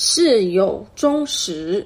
[0.00, 1.84] 事有终始。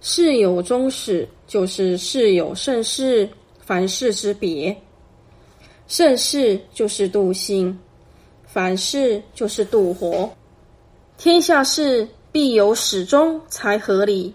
[0.00, 3.28] 事有终始，就是事有盛世，
[3.60, 4.74] 凡事之别。
[5.86, 7.78] 盛世就是度心，
[8.46, 10.30] 凡事就是度活。
[11.18, 14.34] 天下事必有始终才合理，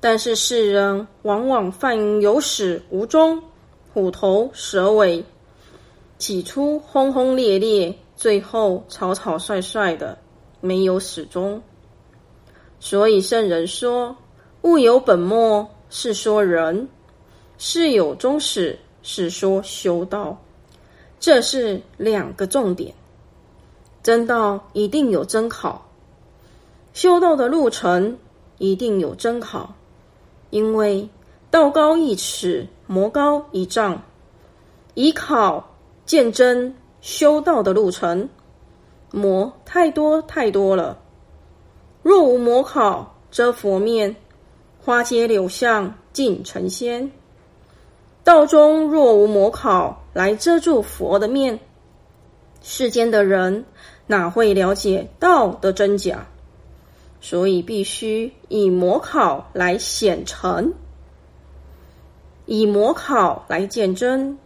[0.00, 3.40] 但是世人往往犯有始无终、
[3.94, 5.24] 虎头蛇尾，
[6.18, 10.18] 起初轰轰烈烈，最后草草率率的，
[10.60, 11.62] 没有始终。
[12.80, 14.16] 所以圣人说。
[14.62, 16.84] 物有本末，是说人；
[17.58, 20.36] 事有终始，是说修道。
[21.20, 22.92] 这是两个重点。
[24.02, 25.88] 真道一定有真考，
[26.92, 28.18] 修道的路程
[28.58, 29.72] 一定有真考，
[30.50, 31.08] 因为
[31.52, 34.02] 道高一尺，魔高一丈。
[34.94, 35.72] 以考
[36.04, 38.28] 见真，修道的路程，
[39.10, 40.98] 魔太多太多了。
[42.02, 44.16] 若无魔考，遮佛面。
[44.80, 47.10] 花街柳巷尽成仙，
[48.24, 51.60] 道中若无魔考来遮住佛的面，
[52.62, 53.66] 世间的人
[54.06, 56.26] 哪会了解道的真假？
[57.20, 60.72] 所以必须以魔考来显成，
[62.46, 64.38] 以魔考来见真。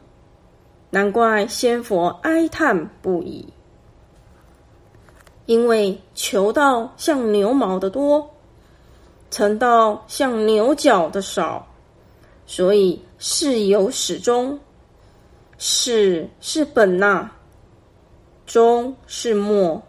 [0.90, 3.46] 难怪仙佛哀叹不已，
[5.46, 8.28] 因为求道像牛毛的多。
[9.30, 11.66] 成道像牛角的少，
[12.44, 14.60] 所以事有始终。
[15.56, 17.30] 始是本呐，
[18.44, 19.80] 终是末。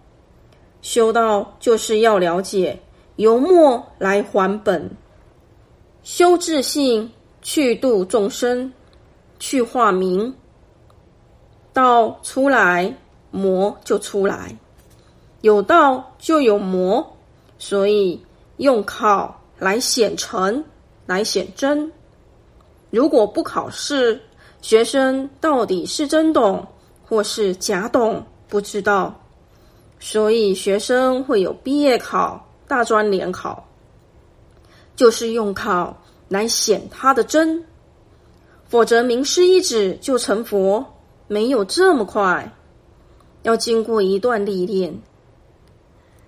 [0.81, 2.79] 修道就是要了解
[3.17, 4.89] 由末来还本，
[6.03, 8.71] 修自性，去度众生，
[9.39, 10.33] 去化名。
[11.73, 12.95] 道出来，
[13.31, 14.55] 魔就出来；
[15.43, 17.05] 有道就有魔，
[17.57, 18.19] 所以。
[18.57, 20.63] 用考来显成，
[21.07, 21.91] 来显真。
[22.91, 24.21] 如果不考试，
[24.61, 26.65] 学生到底是真懂
[27.03, 29.19] 或是假懂，不知道。
[29.99, 33.67] 所以学生会有毕业考、大专联考，
[34.95, 37.61] 就是用考来显他的真。
[38.67, 40.85] 否则名师一指就成佛，
[41.27, 42.49] 没有这么快，
[43.41, 44.95] 要经过一段历练。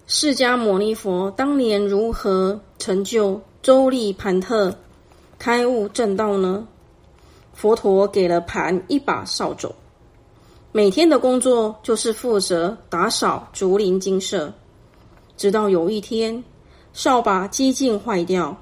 [0.07, 4.71] 释迦牟尼佛当年如何成就周利盘特
[5.39, 6.67] 开悟正道呢？
[7.55, 9.73] 佛陀给了盘一把扫帚，
[10.71, 14.53] 每天的工作就是负责打扫竹林精舍。
[15.37, 16.43] 直到有一天，
[16.93, 18.55] 扫把几近坏掉，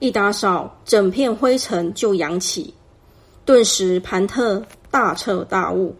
[0.00, 2.74] 一打扫，整片灰尘就扬起，
[3.44, 4.60] 顿时盘特
[4.90, 5.94] 大彻大悟，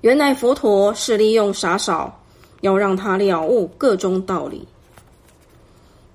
[0.00, 2.18] 原来佛陀是利用洒扫。
[2.62, 4.66] 要让他了悟各中道理。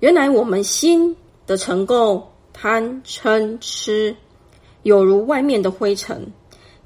[0.00, 1.16] 原来我们心
[1.46, 2.20] 的尘垢、
[2.52, 4.14] 贪嗔痴，
[4.82, 6.26] 有如外面的灰尘，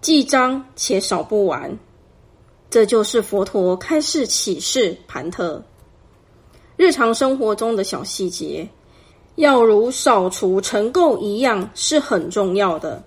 [0.00, 1.78] 既脏且扫不完。
[2.68, 5.62] 这就是佛陀开示启示盘特，
[6.76, 8.66] 日常生活中的小细节，
[9.36, 13.02] 要如扫除尘垢一样，是很重要的。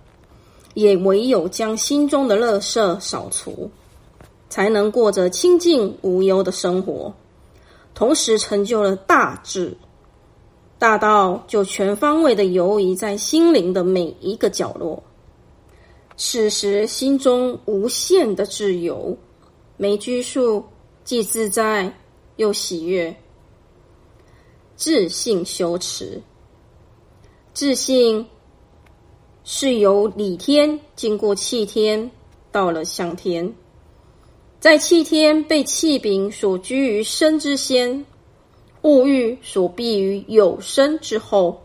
[0.76, 3.72] 也唯有将心中的垃圾扫除。
[4.56, 7.14] 才能过着清净无忧的生活，
[7.94, 9.76] 同时成就了大智。
[10.80, 15.04] 大道就全方位的游移在心灵的每一个角落。
[16.16, 19.18] 此时心中无限的自由，
[19.76, 20.64] 没拘束，
[21.04, 21.94] 既自在
[22.38, 23.14] 又喜悦。
[24.78, 26.22] 自信修持，
[27.54, 28.26] 自信
[29.44, 32.10] 是由理天经过气天，
[32.54, 33.54] 到了向天。
[34.66, 38.04] 在气天被气柄所居于身之先，
[38.82, 41.62] 物欲所避于有生之后，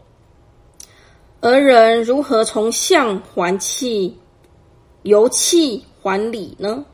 [1.41, 4.15] 而人如何从相还气，
[5.05, 6.84] 由气还理呢？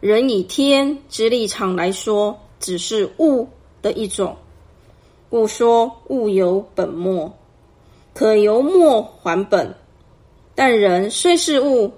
[0.00, 3.46] 人以天之立场来说，只是物
[3.82, 4.34] 的一种，
[5.28, 7.30] 故说物有本末，
[8.14, 9.74] 可由末还本。
[10.54, 11.92] 但人虽是物，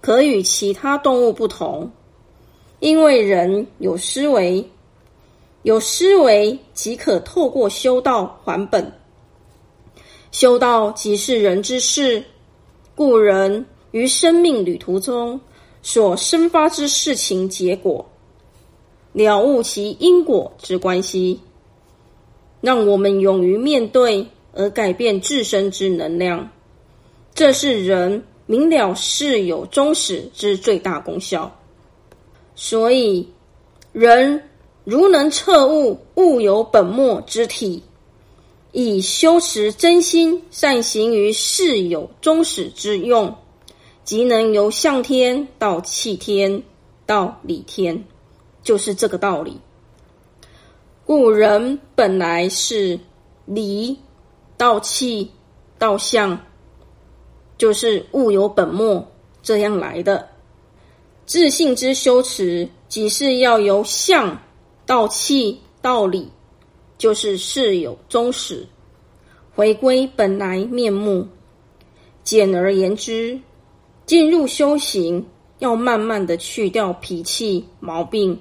[0.00, 1.90] 可与其他动物不同。
[2.80, 4.64] 因为人有思维，
[5.62, 8.92] 有思维即可透过修道还本。
[10.32, 12.24] 修道即是人之事，
[12.94, 15.38] 故人于生命旅途中
[15.82, 18.08] 所生发之事情结果，
[19.12, 21.38] 了悟其因果之关系，
[22.62, 26.48] 让我们勇于面对而改变自身之能量。
[27.34, 31.54] 这是人明了事有终始之最大功效。
[32.62, 33.26] 所以，
[33.90, 34.42] 人
[34.84, 37.82] 如能彻悟物有本末之体，
[38.72, 43.34] 以修持真心善行于事有终始之用，
[44.04, 46.62] 即能由相天到气天
[47.06, 48.04] 到理天，
[48.62, 49.58] 就是这个道理。
[51.06, 53.00] 故人本来是
[53.46, 53.98] 理
[54.58, 55.30] 到气
[55.78, 56.38] 到相，
[57.56, 59.10] 就是物有本末
[59.42, 60.28] 这样来的。
[61.30, 64.36] 自信之修持，即是要由相。
[64.84, 66.28] 到气到理，
[66.98, 68.66] 就是事有终始，
[69.54, 71.24] 回归本来面目。
[72.24, 73.38] 简而言之，
[74.06, 75.24] 进入修行，
[75.60, 78.36] 要慢慢的去掉脾气毛病，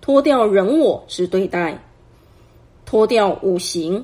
[0.00, 1.84] 脱掉人我之对待，
[2.86, 4.02] 脱掉五行，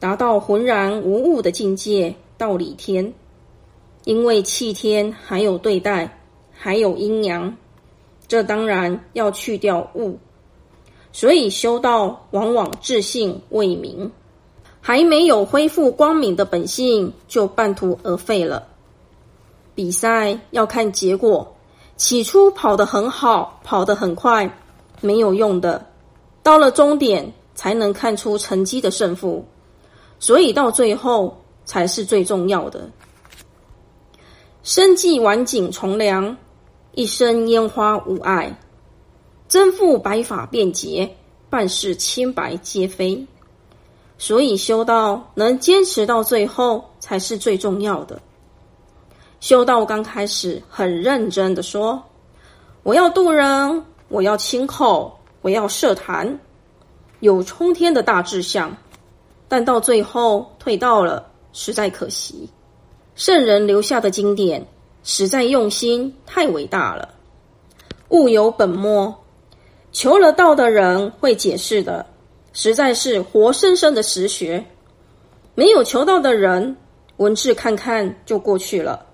[0.00, 3.14] 达到浑然无物的境界，道理天。
[4.02, 6.17] 因为气天还有对待，
[6.60, 7.56] 还有阴阳，
[8.26, 10.18] 这当然要去掉物。
[11.12, 14.10] 所以修道往往自信未明，
[14.80, 18.66] 还没有恢复光明的本性，就半途而废了。
[19.74, 21.56] 比赛要看结果，
[21.96, 24.52] 起初跑得很好，跑得很快，
[25.00, 25.86] 没有用的。
[26.42, 29.44] 到了终点，才能看出成绩的胜负。
[30.18, 32.90] 所以到最后才是最重要的。
[34.64, 36.36] 生计晚景从良，
[36.92, 38.58] 一生烟花无碍。
[39.48, 41.16] 真复白发便捷，
[41.48, 43.26] 办事清白皆非。
[44.18, 48.20] 所以修道能坚持到最后才是最重要的。
[49.40, 52.02] 修道刚开始很认真的说
[52.82, 56.40] ：“我要渡人，我要清口，我要设坛，
[57.20, 58.76] 有冲天的大志向。”
[59.48, 62.50] 但到最后退道了，实在可惜。
[63.14, 64.66] 圣人留下的经典，
[65.02, 67.08] 实在用心太伟大了。
[68.10, 69.14] 物有本末。
[69.90, 72.04] 求了道的人会解释的，
[72.52, 74.64] 实在是活生生的实学。
[75.54, 76.76] 没有求道的人，
[77.16, 79.06] 文字看看就过去了，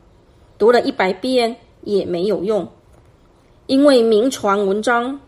[0.58, 2.69] 读了一百遍也没有用。
[3.66, 5.19] 因为明传文章，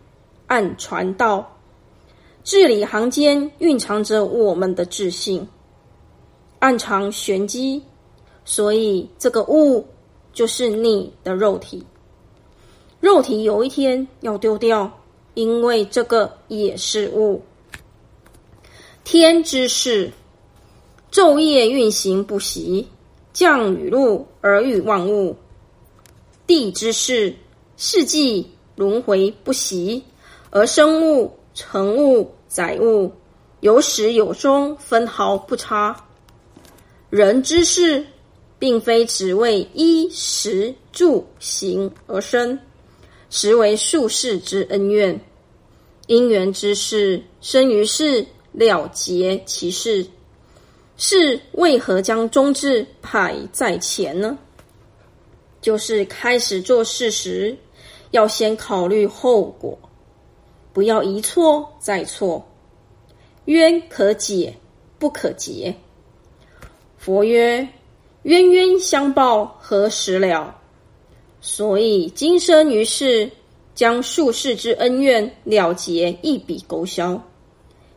[0.49, 1.57] 暗传道，
[2.43, 5.49] 字里行间蕴藏着我们的自信，
[6.59, 7.83] 暗藏玄机。
[8.45, 9.87] 所以这个物
[10.37, 11.83] 就是你的肉体，
[13.01, 14.93] 肉体有一天要丢掉。
[15.33, 17.43] 因为这个也是物，
[19.05, 20.11] 天之事，
[21.13, 22.89] 昼夜运行不息，
[23.35, 25.35] 降雨露而育万物；
[26.47, 27.35] 地之事，
[27.77, 30.03] 四季轮回不息，
[30.49, 33.13] 而生物、成物、载物，
[33.61, 35.95] 有始有终，分毫不差。
[37.11, 38.07] 人之事，
[38.59, 42.59] 并非只为衣食住行而生。
[43.29, 45.21] 实为术士之恩怨，
[46.07, 50.07] 因缘之事生于世，了结其事。
[50.97, 54.39] 是为何将终志排在前呢？
[55.61, 57.55] 就是开始做事时，
[58.13, 59.77] 要先考虑后果，
[60.73, 62.47] 不要一错再错。
[63.47, 64.55] 冤可解，
[64.99, 65.75] 不可结。
[66.97, 67.69] 佛曰：
[68.27, 70.53] 冤冤相报何时了？
[71.41, 73.31] 所以今生于世，
[73.73, 77.23] 将术士之恩怨了结，一笔勾销，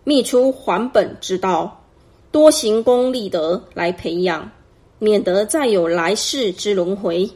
[0.04, 1.84] 觅出还本之道，
[2.32, 4.52] 多行功立德来培养，
[5.00, 7.28] 免得再有来世之轮回。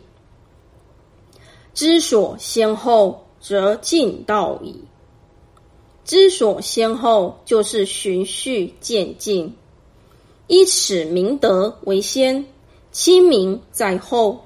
[1.73, 4.79] 知所先后，则近道矣。
[6.05, 9.51] 知所先后，就是循序渐进，
[10.45, 12.45] 依此明德为先，
[12.93, 14.41] 亲民在后，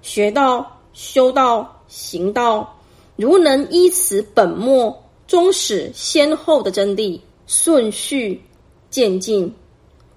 [0.00, 0.64] 学道。
[0.94, 2.70] 修道行道，
[3.16, 4.94] 如能依此本末
[5.26, 8.38] 终始先后的真谛，顺序
[8.90, 9.50] 渐进，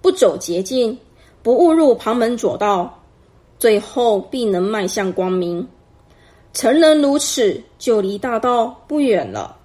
[0.01, 0.99] 不走捷径，
[1.41, 3.01] 不误入旁门左道，
[3.57, 5.65] 最后必能迈向光明。
[6.51, 9.55] 成人如此，就离大道不远了，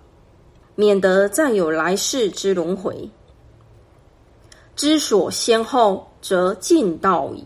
[0.77, 3.11] 免得再有来世之轮回。
[4.77, 7.43] 知所先后，则近道矣。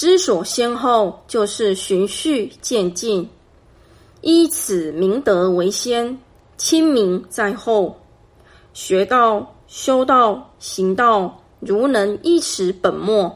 [0.00, 3.28] 知所先后，就是循序渐进，
[4.22, 6.18] 依此明德为先，
[6.56, 7.94] 亲民在后。
[8.72, 13.30] 学道、修道、行道，如能依此本末，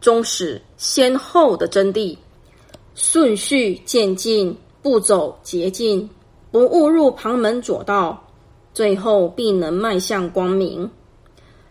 [0.00, 2.16] 终始先后的真谛，
[2.94, 6.08] 顺序渐进，不走捷径，
[6.50, 8.18] 不误入旁门左道，
[8.72, 10.90] 最后必能迈向光明。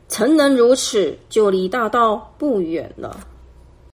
[0.08, 3.20] 诚能如此，就离大道不远了。